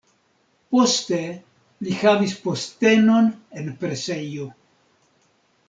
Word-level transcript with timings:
Poste 0.75 1.19
li 1.87 1.93
havis 1.99 2.33
postenon 2.47 3.29
en 3.63 3.71
presejo. 3.85 4.51